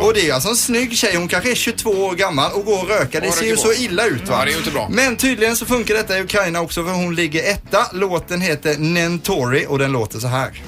[0.00, 2.82] Och det är alltså en snygg tjej, hon kanske är 22 år gammal och går
[2.82, 3.20] och rökar.
[3.20, 4.36] Det ser ju röker så illa ut va?
[4.38, 4.88] Ja, det är ju inte bra.
[4.90, 7.86] Men tydligen så funkar detta i Ukraina också för hon ligger etta.
[7.92, 10.62] Låten heter Nentori och den låter så här.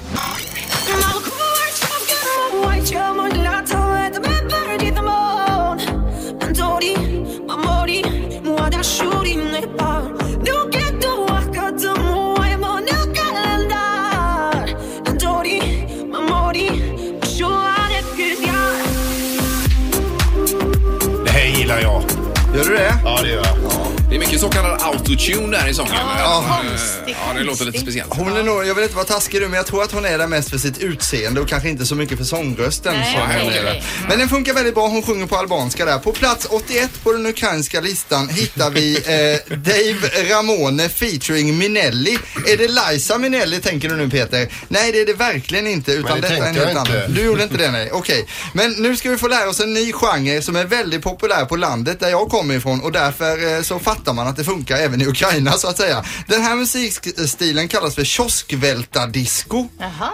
[22.57, 22.93] Gör du det?
[23.03, 23.66] Ja, det gör jag.
[24.17, 25.93] Det är mycket så kallad autotune där i sången.
[25.95, 26.61] Ja,
[27.07, 28.13] Eh, ja det låter lite speciellt.
[28.13, 30.17] Hon är nog, jag vill inte vara taskig nu, men jag tror att hon är
[30.17, 32.93] där mest för sitt utseende och kanske inte så mycket för sångrösten.
[32.95, 33.63] Nej, som okej, hon är okej.
[33.63, 34.07] där.
[34.09, 34.87] Men den funkar väldigt bra.
[34.87, 35.97] Hon sjunger på albanska där.
[35.99, 42.17] På plats 81 på den ukrainska listan hittar vi eh, Dave Ramone featuring Minelli.
[42.47, 44.47] Är det Liza Minelli tänker du nu Peter?
[44.67, 45.91] Nej, det är det verkligen inte.
[45.91, 47.01] Utan det detta är en tänkte helt jag inte.
[47.03, 47.13] annan.
[47.13, 47.89] Du gjorde inte det nej.
[47.91, 48.27] Okej.
[48.53, 51.55] Men nu ska vi få lära oss en ny genre som är väldigt populär på
[51.55, 55.01] landet där jag kommer ifrån och därför eh, så fattar man att det funkar även
[55.01, 56.05] i Ukraina så att säga.
[56.27, 59.67] Den här musikstilen kallas för kioskvältardisco.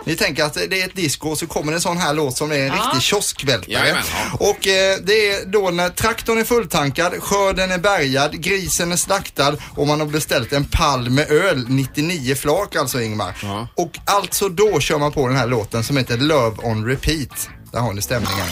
[0.06, 2.52] Ni tänker att det är ett disco och så kommer en sån här låt som
[2.52, 2.74] är en Ja.
[2.74, 3.72] riktig kioskvältare.
[3.74, 4.04] Jajamän,
[4.40, 9.56] Och eh, det är då när traktorn är fulltankad, skörden är bärgad, grisen är slaktad
[9.76, 13.68] och man har beställt en pall med öl, 99 flak alltså Ingmar.
[13.76, 17.50] Och alltså då kör man på den här låten som heter Love on repeat.
[17.72, 18.46] Där har ni stämningen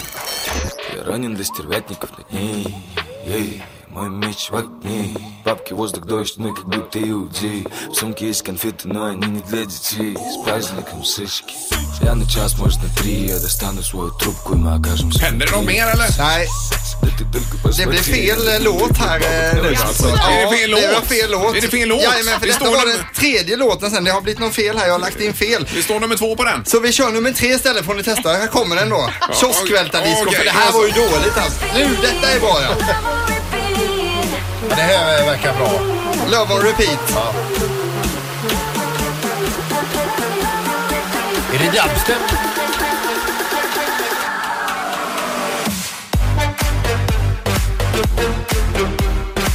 [3.95, 6.67] Я ранен до стервятников Эй, эй, мой меч в огне Бабки, воздух, дождь, мы как
[6.67, 11.55] будто иудеи В сумке есть конфеты, но они не для детей С праздником сыщики
[12.03, 15.53] Я на час, может на три Я достану свою трубку и мы окажемся Händer det
[15.53, 16.09] något mer eller?
[16.19, 16.47] Nej.
[17.79, 20.07] Det blev fel eh, låt här eh, nu alltså.
[20.09, 21.07] Är det fel Det var låt?
[21.07, 21.57] fel låt.
[21.57, 22.03] Är det fel låt?
[22.03, 24.05] Jajamän, för Det detta står var num- den tredje låten sen.
[24.05, 24.87] Det har blivit något fel här.
[24.87, 25.67] Jag har lagt in fel.
[25.75, 26.65] Det står nummer två på den.
[26.65, 28.29] Så vi kör nummer tre istället får ni testa.
[28.33, 29.11] Här kommer den då.
[29.41, 30.23] Kioskvältardisco.
[30.27, 30.35] okej.
[30.39, 31.61] För det här var ju dåligt alltså.
[31.75, 32.75] Nu, detta är bra ja.
[34.76, 35.72] Det här verkar bra.
[36.32, 37.12] Love on repeat.
[41.54, 42.18] Är det dubstep?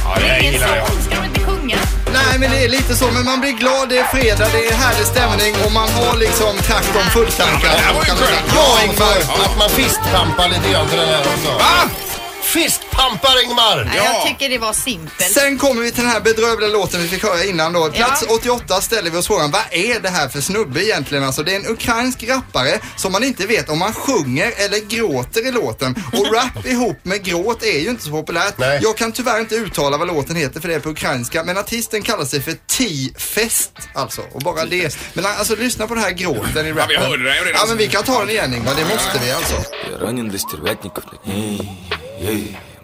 [0.03, 0.87] Ja, det här gillar jag.
[0.87, 1.77] Ska de inte sjunga?
[2.13, 3.11] Nej men det är lite så.
[3.11, 3.89] Men man blir glad.
[3.89, 4.47] Det är fredag.
[4.51, 5.55] Det är härlig stämning.
[5.65, 7.59] Och man har liksom traktorn fulltankad.
[7.63, 8.51] Ja, men det här var ju man skönt.
[8.55, 9.21] Ja Ja, Ingmar.
[9.21, 9.45] Ingmar.
[9.45, 11.51] Att man fistpampar lite grann till den här också.
[11.57, 12.06] Va?
[12.53, 13.85] Fistpampar Ingmar!
[13.85, 14.03] Nej, Ja.
[14.03, 15.31] Jag tycker det var simpelt.
[15.31, 17.89] Sen kommer vi till den här bedrövliga låten vi fick höra innan då.
[17.91, 18.35] Plats Ja.
[18.35, 21.23] 88 ställer vi oss frågan, vad är det här för snubbe egentligen?
[21.23, 25.47] Alltså det är en ukrainsk rappare som man inte vet om man sjunger eller gråter
[25.47, 25.95] i låten.
[26.13, 28.57] Och rap ihop med gråt är ju inte så populärt.
[28.57, 28.79] Nej.
[28.83, 31.43] Jag kan tyvärr inte uttala vad låten heter för det är på ukrainska.
[31.43, 34.21] Men artisten kallar sig för T-fest alltså.
[34.33, 34.97] Och bara det.
[35.13, 36.87] Men alltså lyssna på den här gråten i rappen.
[36.89, 37.51] vi hörde det redan.
[37.55, 39.55] Ja men vi kan ta den igen Ingvar, det måste vi alltså.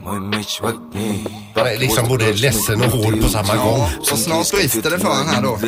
[0.06, 3.88] Man är liksom både ledsen och hård på samma gång.
[4.04, 5.60] Så snart brister det för han här då.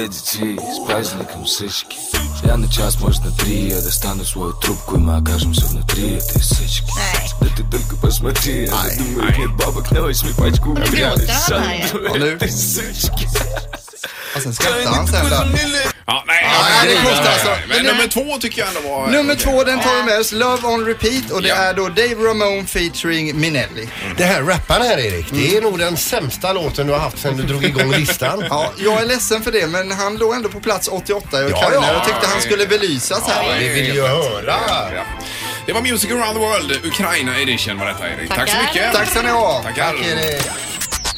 [2.43, 6.43] Я на час, может на три Я достану свою трубку и мы окажемся внутри этой
[6.43, 6.91] сычки
[7.41, 11.75] Да ты только посмотри Она думает, нет бабок на восьми пачку Nu gråter han här
[11.75, 12.09] ju.
[12.09, 12.33] Ja, nu.
[12.33, 13.27] этой сычки
[14.35, 15.31] Och sen skrattar han sen där.
[16.07, 17.47] Ja, nej, Ja, jag- det kostar alltså.
[17.49, 19.07] Men Men det- nummer två tycker jag ändå var...
[19.07, 19.43] Nummer okej.
[19.45, 20.31] två, den tar vi med oss.
[20.31, 21.55] Love on repeat och det Ja.
[21.55, 23.89] är då Dave Ramone featuring Minelli.
[24.17, 27.37] Det här rapparen här Erik, det är nog den sämsta låten du har haft sedan
[27.37, 28.43] du drog igång listan.
[28.49, 31.47] Ja, jag är ledsen för det men han låg ändå på plats 88 i Ja,
[31.47, 31.87] Ukraina.
[31.87, 31.93] ja.
[31.93, 33.59] Jag tyckte han skulle belysas här.
[33.59, 34.55] Vi vill ju höra.
[34.67, 34.89] Ja.
[35.65, 38.29] Det var Music around the world, Ukraina edition var detta Erik.
[38.29, 38.73] Tack så Tackar.
[38.73, 38.93] mycket.
[38.93, 39.61] Tack ska ni ha.
[39.63, 39.93] Tackar.
[39.93, 40.41] Tack Erik.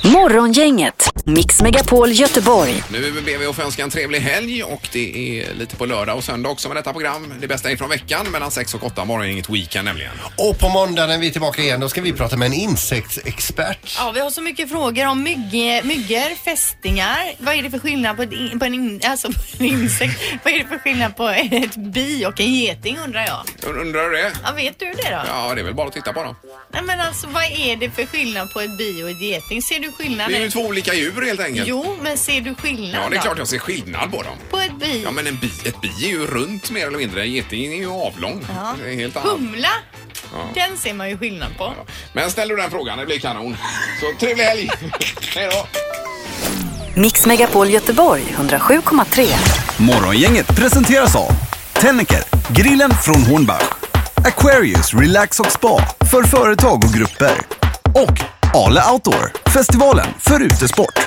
[0.01, 2.84] Morgongänget, Mix Megapol Göteborg.
[2.92, 6.18] Nu ber vi att få önska en trevlig helg och det är lite på lördag
[6.18, 7.34] och söndag också med detta program.
[7.42, 10.12] Det bästa är från veckan mellan 6 och 8, morgongänget Weekend nämligen.
[10.38, 13.96] Och på måndag när vi är tillbaka igen, då ska vi prata med en insektsexpert.
[13.98, 15.52] Ja, vi har så mycket frågor om mygg,
[15.84, 17.18] myggor, fästingar.
[17.38, 20.20] Vad är det för skillnad på, ett, på, en, in, alltså på en insekt?
[20.44, 23.70] Vad är det för skillnad på ett bi och en geting undrar jag?
[23.76, 24.32] Undrar du det?
[24.44, 25.22] Ja, vet du det då?
[25.28, 26.36] Ja, det är väl bara att titta på dem.
[26.74, 29.62] Nej, men alltså vad är det för skillnad på ett bi och ett geting?
[29.62, 30.36] Ser du Det skillnaden?
[30.36, 31.67] är ju två olika djur helt enkelt.
[31.67, 33.23] Jo, men ser du skillnad Ja, det är då?
[33.23, 34.34] klart jag ser skillnad på dem.
[34.49, 35.01] På ett bi?
[35.03, 37.21] Ja, men en bi, ett bi är ju runt mer eller mindre.
[37.21, 38.45] En geting är ju avlång.
[38.56, 38.75] Ja.
[38.84, 39.32] Det är helt annat.
[39.32, 39.69] Humla,
[40.34, 40.39] Ja.
[40.67, 41.73] den ser man ju skillnad på.
[42.13, 43.58] Men ställer du den frågan, det blir kanon.
[43.99, 44.69] Så trevlig helg!
[45.36, 45.67] Hej då!
[47.01, 49.27] Mix Megapol Göteborg 107,3.
[49.77, 51.32] Morgongänget presenteras av
[51.73, 53.63] Tennicker, grillen från Hornbach,
[54.15, 55.80] Aquarius Relax och Spa
[56.12, 57.38] för företag och grupper
[57.95, 58.19] och
[58.56, 61.07] Ale Outdoor, festivalen för utesport.